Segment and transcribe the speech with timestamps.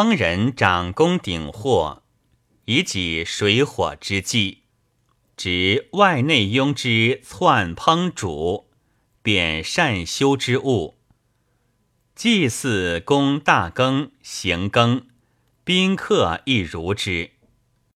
[0.00, 2.04] 烹人掌功鼎货，
[2.66, 4.62] 以己水火之计，
[5.36, 8.68] 执外内庸之窜烹煮，
[9.22, 10.94] 贬善修之物。
[12.14, 15.08] 祭祀供大羹、行羹，
[15.64, 17.32] 宾客亦如之。